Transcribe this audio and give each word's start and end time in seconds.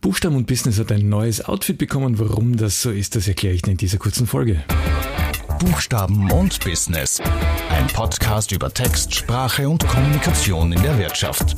Buchstaben 0.00 0.36
und 0.36 0.46
Business 0.46 0.78
hat 0.78 0.90
ein 0.92 1.10
neues 1.10 1.44
Outfit 1.44 1.76
bekommen. 1.76 2.18
Warum 2.18 2.56
das 2.56 2.80
so 2.80 2.90
ist, 2.90 3.16
das 3.16 3.28
erkläre 3.28 3.54
ich 3.54 3.62
dir 3.62 3.72
in 3.72 3.76
dieser 3.76 3.98
kurzen 3.98 4.26
Folge. 4.26 4.64
Buchstaben 5.58 6.30
und 6.32 6.58
Business. 6.64 7.20
Ein 7.68 7.86
Podcast 7.88 8.50
über 8.50 8.72
Text, 8.72 9.14
Sprache 9.14 9.68
und 9.68 9.86
Kommunikation 9.86 10.72
in 10.72 10.82
der 10.82 10.98
Wirtschaft. 10.98 11.54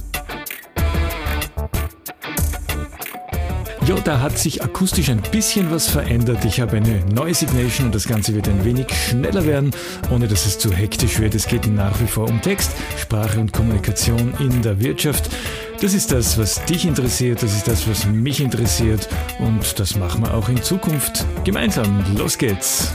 Ja, 3.87 3.97
da 3.97 4.21
hat 4.21 4.39
sich 4.39 4.63
akustisch 4.63 5.09
ein 5.11 5.21
bisschen 5.33 5.73
was 5.73 5.89
verändert. 5.89 6.45
Ich 6.45 6.61
habe 6.61 6.77
eine 6.77 7.05
neue 7.07 7.35
Signation 7.35 7.87
und 7.87 7.95
das 7.95 8.07
Ganze 8.07 8.33
wird 8.33 8.49
ein 8.49 8.65
wenig 8.65 8.87
schneller 8.91 9.45
werden, 9.45 9.73
ohne 10.11 10.29
dass 10.29 10.47
es 10.47 10.57
zu 10.57 10.73
hektisch 10.73 11.19
wird. 11.19 11.35
Es 11.35 11.47
geht 11.47 11.67
nach 11.67 12.01
wie 12.01 12.07
vor 12.07 12.29
um 12.29 12.41
Text, 12.41 12.71
Sprache 12.97 13.41
und 13.41 13.53
Kommunikation 13.53 14.35
in 14.39 14.63
der 14.63 14.81
Wirtschaft. 14.81 15.31
Das 15.81 15.95
ist 15.95 16.13
das, 16.13 16.39
was 16.39 16.65
dich 16.65 16.87
interessiert, 16.87 17.43
das 17.43 17.57
ist 17.57 17.67
das, 17.67 17.89
was 17.89 18.07
mich 18.07 18.41
interessiert 18.41 19.09
und 19.41 19.81
das 19.81 19.97
machen 19.97 20.23
wir 20.23 20.33
auch 20.33 20.49
in 20.49 20.63
Zukunft 20.63 21.27
gemeinsam. 21.43 22.05
Los 22.17 22.39
geht's! 22.39 22.93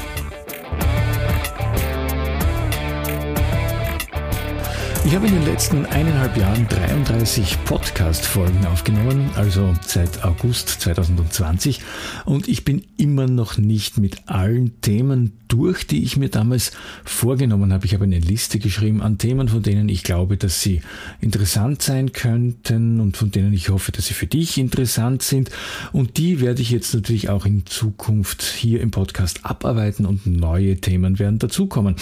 Ich 5.08 5.16
habe 5.16 5.26
in 5.26 5.36
den 5.36 5.46
letzten 5.46 5.86
eineinhalb 5.86 6.36
Jahren 6.36 6.68
33 6.68 7.64
Podcast-Folgen 7.64 8.66
aufgenommen, 8.66 9.30
also 9.38 9.74
seit 9.80 10.26
August 10.26 10.68
2020. 10.82 11.80
Und 12.26 12.50
ich 12.50 12.66
bin 12.66 12.84
immer 12.98 13.26
noch 13.26 13.58
nicht 13.58 13.98
mit 13.98 14.28
allen 14.28 14.82
Themen 14.82 15.32
durch, 15.48 15.88
die 15.88 16.04
ich 16.04 16.18
mir 16.18 16.28
damals 16.28 16.74
vorgenommen 17.06 17.72
habe. 17.72 17.86
Ich 17.86 17.94
habe 17.94 18.04
eine 18.04 18.20
Liste 18.20 18.60
geschrieben 18.60 19.02
an 19.02 19.18
Themen, 19.18 19.48
von 19.48 19.64
denen 19.64 19.88
ich 19.88 20.04
glaube, 20.04 20.36
dass 20.36 20.62
sie 20.62 20.82
interessant 21.22 21.82
sein 21.82 22.12
könnten 22.12 23.00
und 23.00 23.16
von 23.16 23.32
denen 23.32 23.54
ich 23.54 23.70
hoffe, 23.70 23.94
dass 23.94 24.08
sie 24.08 24.14
für 24.14 24.28
dich 24.28 24.58
interessant 24.58 25.22
sind. 25.24 25.52
Und 25.94 26.18
die 26.18 26.42
werde 26.42 26.62
ich 26.62 26.70
jetzt 26.70 26.94
natürlich 26.94 27.30
auch 27.30 27.46
in 27.46 27.66
Zukunft 27.66 28.44
hier 28.44 28.82
im 28.82 28.92
Podcast 28.92 29.46
abarbeiten 29.46 30.06
und 30.06 30.28
neue 30.28 30.82
Themen 30.82 31.18
werden 31.18 31.40
dazukommen. 31.40 31.96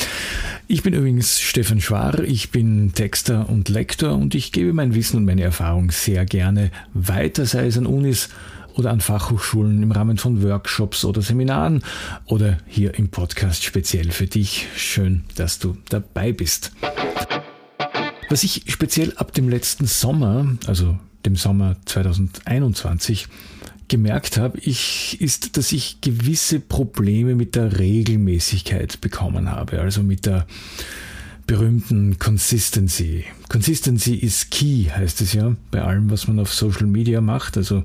Ich 0.68 0.82
bin 0.82 0.96
übrigens 0.96 1.40
Stefan 1.40 1.82
Schwar. 1.82 2.24
Ich 2.24 2.50
bin 2.50 2.94
Texter 2.96 3.48
und 3.50 3.70
Lektor 3.70 4.14
und 4.16 4.34
ich 4.34 4.52
gebe 4.52 4.74
mein 4.74 4.96
Wissen 4.96 5.18
und 5.18 5.26
meine 5.26 5.44
Erfahrung 5.44 5.92
sehr 5.92 6.26
gerne 6.26 6.72
weiter, 6.94 7.46
sei 7.46 7.68
es 7.68 7.78
an 7.78 7.86
Unis 7.86 8.30
oder 8.74 8.92
an 8.92 9.02
Fachhochschulen 9.02 9.84
im 9.84 9.92
Rahmen 9.92 10.18
von 10.18 10.42
Workshops 10.42 11.06
oder 11.06 11.22
Seminaren 11.22 11.84
oder 12.26 12.58
hier 12.68 12.96
im 12.96 13.10
Podcast 13.10 13.64
speziell 13.64 14.12
für 14.12 14.28
dich. 14.28 14.68
Schön, 14.76 15.26
dass 15.36 15.60
du 15.60 15.78
dabei 15.90 16.32
bist. 16.32 16.72
Was 18.30 18.44
ich 18.44 18.64
speziell 18.68 19.14
ab 19.18 19.34
dem 19.34 19.50
letzten 19.50 19.86
Sommer, 19.86 20.58
also 20.66 20.98
dem 21.26 21.36
Sommer 21.36 21.76
2021, 21.86 23.28
gemerkt 23.88 24.38
habe, 24.38 24.58
ich, 24.60 25.22
ist, 25.22 25.58
dass 25.58 25.72
ich 25.72 26.02
gewisse 26.02 26.60
Probleme 26.60 27.36
mit 27.36 27.56
der 27.56 27.78
Regelmäßigkeit 27.78 29.00
bekommen 29.00 29.52
habe, 29.52 29.80
also 29.80 30.02
mit 30.02 30.26
der 30.26 30.48
berühmten 31.48 32.18
Consistency. 32.18 33.26
Consistency 33.50 34.16
is 34.16 34.50
key, 34.50 34.86
heißt 34.90 35.22
es 35.22 35.34
ja, 35.34 35.56
bei 35.72 35.82
allem, 35.82 36.10
was 36.10 36.28
man 36.28 36.40
auf 36.40 36.54
Social 36.54 36.88
Media 36.88 37.22
macht. 37.22 37.58
Also 37.58 37.84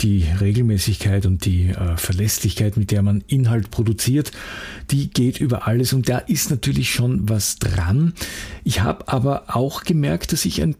die 0.00 0.24
Regelmäßigkeit 0.40 1.26
und 1.26 1.44
die 1.44 1.70
äh, 1.70 1.96
Verlässlichkeit, 1.96 2.76
mit 2.76 2.90
der 2.90 3.02
man 3.02 3.24
Inhalt 3.26 3.70
produziert, 3.70 4.32
die 4.90 5.10
geht 5.10 5.40
über 5.40 5.66
alles 5.66 5.92
und 5.92 6.08
da 6.08 6.18
ist 6.18 6.50
natürlich 6.50 6.92
schon 6.92 7.28
was 7.28 7.58
dran. 7.58 8.14
Ich 8.64 8.80
habe 8.80 9.08
aber 9.08 9.44
auch 9.56 9.82
gemerkt, 9.82 10.32
dass 10.32 10.44
ich 10.44 10.62
ein 10.62 10.76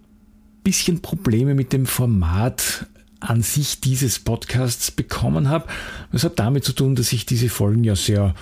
bisschen 0.63 1.03
Probleme 1.03 1.55
mit 1.55 1.73
dem 1.73 1.87
Format 1.87 2.87
an 3.21 3.43
sich 3.43 3.81
dieses 3.81 4.21
Podcasts 4.21 4.91
bekommen 4.91 5.49
habe. 5.49 5.67
Das 6.13 6.25
hat 6.25 6.39
damit 6.39 6.65
zu 6.65 6.73
tun, 6.73 6.95
dass 6.95 7.13
ich 7.13 7.27
diese 7.27 7.49
Folgen 7.49 7.83
ja 7.83 7.97
sehr 7.97 8.35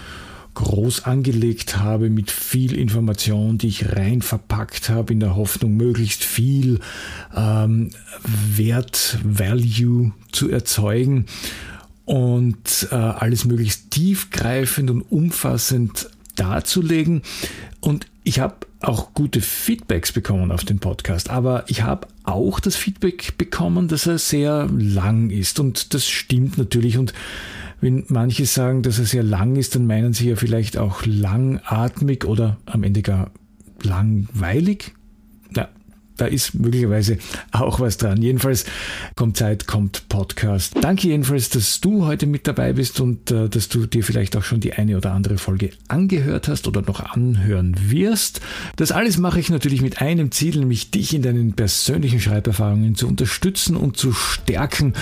groß 0.56 1.04
angelegt 1.04 1.78
habe 1.78 2.10
mit 2.10 2.30
viel 2.30 2.74
Information, 2.74 3.58
die 3.58 3.68
ich 3.68 3.92
rein 3.94 4.22
verpackt 4.22 4.88
habe 4.88 5.12
in 5.12 5.20
der 5.20 5.36
Hoffnung, 5.36 5.76
möglichst 5.76 6.24
viel 6.24 6.80
ähm, 7.36 7.90
Wert, 8.24 9.18
Value 9.22 10.12
zu 10.32 10.50
erzeugen 10.50 11.26
und 12.06 12.88
äh, 12.90 12.94
alles 12.94 13.44
möglichst 13.44 13.90
tiefgreifend 13.90 14.90
und 14.90 15.02
umfassend 15.02 16.08
darzulegen. 16.36 17.22
Und 17.80 18.06
ich 18.24 18.40
habe 18.40 18.56
auch 18.80 19.12
gute 19.12 19.42
Feedbacks 19.42 20.12
bekommen 20.12 20.50
auf 20.50 20.64
den 20.64 20.78
Podcast, 20.78 21.28
aber 21.28 21.64
ich 21.68 21.82
habe 21.82 22.08
auch 22.24 22.60
das 22.60 22.76
Feedback 22.76 23.36
bekommen, 23.36 23.88
dass 23.88 24.06
er 24.06 24.18
sehr 24.18 24.68
lang 24.72 25.30
ist 25.30 25.60
und 25.60 25.92
das 25.92 26.08
stimmt 26.08 26.56
natürlich 26.56 26.96
und 26.96 27.12
wenn 27.80 28.04
manche 28.08 28.46
sagen, 28.46 28.82
dass 28.82 28.98
er 28.98 29.04
sehr 29.04 29.22
lang 29.22 29.56
ist, 29.56 29.74
dann 29.74 29.86
meinen 29.86 30.12
sie 30.12 30.30
ja 30.30 30.36
vielleicht 30.36 30.78
auch 30.78 31.04
langatmig 31.04 32.24
oder 32.24 32.56
am 32.66 32.82
Ende 32.82 33.02
gar 33.02 33.30
langweilig. 33.82 34.94
Ja, 35.54 35.68
da 36.16 36.26
ist 36.26 36.54
möglicherweise 36.54 37.18
auch 37.52 37.78
was 37.78 37.98
dran. 37.98 38.22
Jedenfalls 38.22 38.64
kommt 39.14 39.36
Zeit, 39.36 39.66
kommt 39.66 40.08
Podcast. 40.08 40.74
Danke 40.80 41.08
jedenfalls, 41.08 41.50
dass 41.50 41.80
du 41.80 42.06
heute 42.06 42.26
mit 42.26 42.46
dabei 42.46 42.72
bist 42.72 43.00
und 43.00 43.30
äh, 43.30 43.48
dass 43.48 43.68
du 43.68 43.86
dir 43.86 44.02
vielleicht 44.02 44.36
auch 44.36 44.42
schon 44.42 44.60
die 44.60 44.72
eine 44.72 44.96
oder 44.96 45.12
andere 45.12 45.36
Folge 45.36 45.70
angehört 45.88 46.48
hast 46.48 46.66
oder 46.66 46.80
noch 46.80 47.00
anhören 47.00 47.76
wirst. 47.90 48.40
Das 48.76 48.92
alles 48.92 49.18
mache 49.18 49.40
ich 49.40 49.50
natürlich 49.50 49.82
mit 49.82 50.00
einem 50.00 50.32
Ziel, 50.32 50.58
nämlich 50.58 50.90
dich 50.90 51.14
in 51.14 51.22
deinen 51.22 51.52
persönlichen 51.52 52.20
Schreiberfahrungen 52.20 52.94
zu 52.94 53.06
unterstützen 53.06 53.76
und 53.76 53.98
zu 53.98 54.12
stärken. 54.12 54.94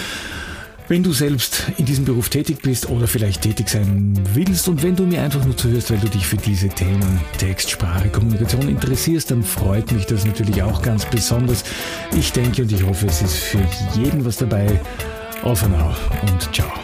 Wenn 0.87 1.03
du 1.03 1.12
selbst 1.12 1.62
in 1.78 1.87
diesem 1.87 2.05
Beruf 2.05 2.28
tätig 2.28 2.59
bist 2.61 2.91
oder 2.91 3.06
vielleicht 3.06 3.41
tätig 3.41 3.71
sein 3.71 4.21
willst 4.34 4.69
und 4.69 4.83
wenn 4.83 4.95
du 4.95 5.06
mir 5.06 5.22
einfach 5.22 5.43
nur 5.43 5.56
zuhörst, 5.56 5.91
weil 5.91 5.99
du 5.99 6.09
dich 6.09 6.27
für 6.27 6.37
diese 6.37 6.69
Themen 6.69 7.21
Text, 7.39 7.71
Sprache, 7.71 8.11
Kommunikation 8.11 8.69
interessierst, 8.69 9.31
dann 9.31 9.43
freut 9.43 9.91
mich 9.93 10.05
das 10.05 10.27
natürlich 10.27 10.62
auch 10.62 10.83
ganz 10.83 11.06
besonders. 11.06 11.65
Ich 12.15 12.33
denke 12.33 12.62
und 12.62 12.72
ich 12.72 12.83
hoffe, 12.83 13.06
es 13.06 13.22
ist 13.22 13.37
für 13.37 13.67
jeden 13.95 14.27
was 14.27 14.37
dabei. 14.37 14.78
Over 15.43 15.69
now 15.69 15.95
und 16.31 16.55
ciao. 16.55 16.84